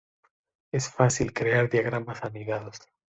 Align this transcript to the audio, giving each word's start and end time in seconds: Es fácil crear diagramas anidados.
Es 0.71 0.89
fácil 0.89 1.31
crear 1.31 1.69
diagramas 1.69 2.23
anidados. 2.23 2.77